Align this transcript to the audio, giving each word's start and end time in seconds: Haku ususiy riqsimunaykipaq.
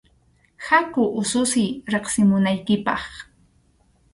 Haku 0.67 1.03
ususiy 1.21 1.67
riqsimunaykipaq. 1.93 3.03